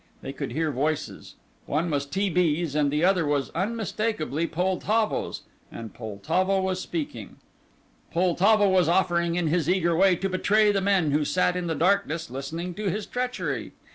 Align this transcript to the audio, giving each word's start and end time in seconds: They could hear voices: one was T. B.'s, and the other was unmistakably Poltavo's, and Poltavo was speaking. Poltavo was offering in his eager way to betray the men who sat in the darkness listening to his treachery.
They 0.23 0.33
could 0.33 0.53
hear 0.53 0.71
voices: 0.71 1.35
one 1.67 1.91
was 1.91 2.07
T. 2.07 2.27
B.'s, 2.31 2.73
and 2.73 2.89
the 2.89 3.03
other 3.05 3.23
was 3.23 3.51
unmistakably 3.51 4.47
Poltavo's, 4.47 5.43
and 5.71 5.93
Poltavo 5.93 6.59
was 6.59 6.79
speaking. 6.81 7.35
Poltavo 8.11 8.67
was 8.67 8.87
offering 8.89 9.35
in 9.35 9.45
his 9.49 9.69
eager 9.69 9.95
way 9.95 10.15
to 10.15 10.27
betray 10.27 10.71
the 10.71 10.81
men 10.81 11.11
who 11.11 11.23
sat 11.23 11.55
in 11.55 11.67
the 11.67 11.75
darkness 11.75 12.31
listening 12.31 12.73
to 12.73 12.89
his 12.89 13.05
treachery. 13.05 13.73